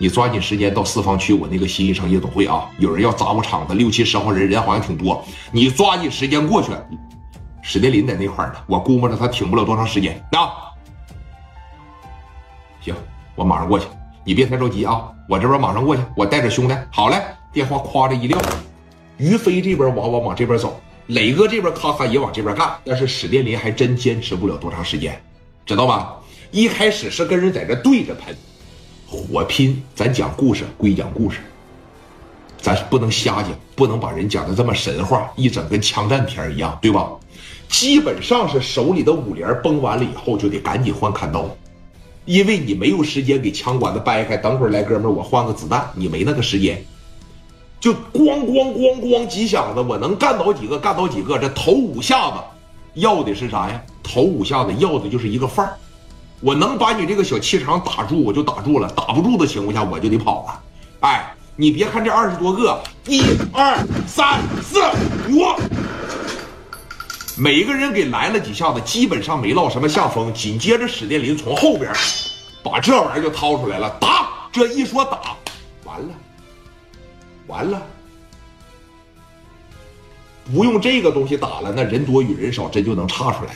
[0.00, 2.70] 你抓紧时间到四方去我那个新一城夜总会啊！
[2.78, 5.24] 有人要砸我场子，六七十号人，人好像挺多。
[5.50, 6.70] 你抓紧时间过去。
[7.62, 10.70] 史殿林在那块呢，我估摸着他挺不了多长时间啊。
[12.80, 12.94] 行，
[13.34, 13.86] 我马上过去，
[14.24, 15.10] 你别太着急啊！
[15.28, 16.76] 我这边马上过去，我带着兄弟。
[16.92, 17.20] 好嘞，
[17.52, 18.38] 电话夸着一撂。
[19.16, 22.70] 于飞这边往往往这边走，磊哥这边咔咔也往这边干。
[22.84, 25.20] 但是史殿林还真坚持不了多长时间，
[25.66, 26.14] 知道吧？
[26.52, 28.34] 一开始是跟人在这对着喷。
[29.10, 31.38] 火拼，咱讲故事归讲故事，
[32.60, 37.08] 咱不能瞎讲，不能把人讲的这么神话，一整跟枪战片一样，对吧？
[37.70, 41.48] 基本上是手里的五连崩完了以后，就得赶紧换砍刀，
[42.26, 44.36] 因为你没有时间给枪管子掰开。
[44.36, 46.84] 等会儿来，哥们儿，我换个子弹，你没那个时间。
[47.80, 51.38] 就咣咣咣咣几响子，我能干倒几个干倒几个。
[51.38, 52.36] 这头五下子
[52.94, 53.82] 要的是啥呀？
[54.02, 55.72] 头五下子要的就是一个范儿。
[56.40, 60.62] 我能把你这个小气场打住，我就打住了；打不住的情况下，我就得跑了。
[61.00, 64.80] 哎，你别看这二十多个，一二三四
[65.30, 65.54] 五，
[67.36, 70.32] 每个人给来了几下子，基本上没落什么下风。
[70.32, 71.92] 紧接着，史殿林从后边
[72.62, 74.28] 把这玩意儿就掏出来了，打！
[74.50, 75.36] 这一说打，
[75.84, 76.08] 完了，
[77.46, 77.82] 完了，
[80.52, 83.52] 不用这个东西打了，那人多与人少，真就能差出来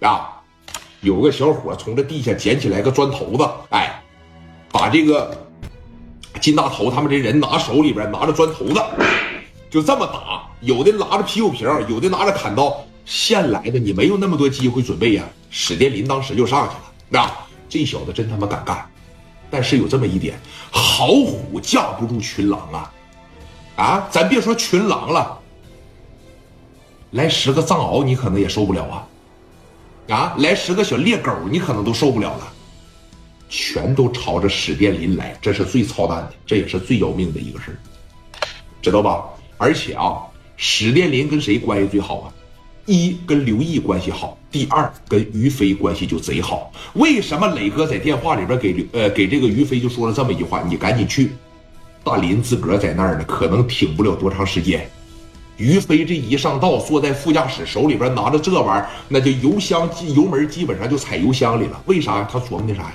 [0.00, 0.39] 了啊！
[1.02, 4.02] 有个小伙从这地下捡起来个砖头子，哎，
[4.70, 5.36] 把这个
[6.40, 8.82] 金大头他们这人拿手里边拿着砖头子，
[9.70, 10.46] 就这么打。
[10.60, 12.84] 有的拿着啤酒瓶，有的拿着砍刀。
[13.06, 15.24] 现来的你没有那么多机会准备呀。
[15.48, 17.30] 史殿林当时就上去了，那
[17.68, 18.86] 这小子真他妈敢干。
[19.50, 20.38] 但是有这么一点，
[20.70, 22.92] 好虎架不住群狼啊！
[23.76, 25.38] 啊，咱别说群狼了，
[27.12, 29.06] 来十个藏獒你可能也受不了啊。
[30.10, 32.52] 啊，来十个小猎狗，你可能都受不了了，
[33.48, 37.78] 全都朝着史殿林来，这是最操蛋的，这也是最要命的一个事
[38.82, 39.22] 知道吧？
[39.56, 40.18] 而且啊，
[40.56, 42.34] 史殿林跟谁关系最好啊？
[42.86, 46.72] 一跟刘毅关系好，第二跟于飞关系就贼好。
[46.94, 50.60] 为什么磊哥在电话里边给刘呃给这个于飞就说了这么一句话？
[50.68, 51.30] 你赶紧去，
[52.02, 54.90] 大林自个儿在那儿呢，可能挺不了多长时间。
[55.60, 61.80] 于飞这一上道，坐在副驾驶，手里边拿着这玩意儿，那就油箱油门基本上就踩油箱里了。
[61.84, 62.28] 为啥呀？
[62.32, 62.94] 他琢磨的啥呀？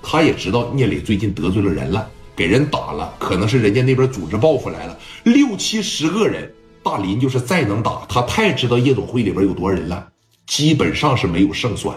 [0.00, 6.50] 他也知道聂磊最近得罪了人了，给人打了，可能是人家那边组织报复来了，六七十个人。
[6.82, 10.08] 大林就是再能打，他太知道夜总会里边有多人了，
[10.46, 11.94] 基本上是没有胜算。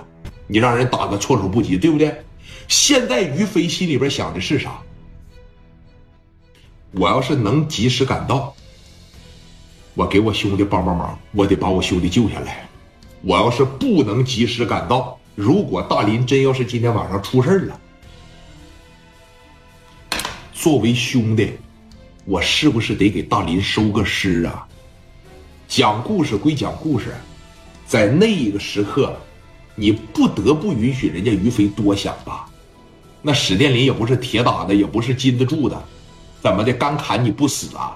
[0.48, 2.14] 你让人打个措手不及，对不对？
[2.68, 4.78] 现在于飞心里边想的是啥？
[6.92, 8.54] 我要是能及时赶到。
[9.96, 12.68] 我给我兄弟帮帮忙，我得把我兄弟救下来。
[13.22, 17.80] 我要是不能及时赶到，如果大林真要是今天晚上出事了，
[20.52, 21.54] 作为兄弟，
[22.26, 24.68] 我是不是得给大林收个尸啊？
[25.68, 27.14] 讲故事归讲故事，
[27.86, 29.16] 在那一个时刻，
[29.76, 32.48] 你不得不允许人家于飞多想吧？
[33.22, 35.82] 那史殿林也不是铁打的，也不是禁得住的，
[36.42, 36.74] 怎么的？
[36.74, 37.96] 干砍你不死啊？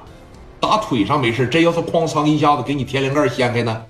[0.67, 3.83] 打腿上没事，真要是哐嚓一下子给你天灵盖掀开呢，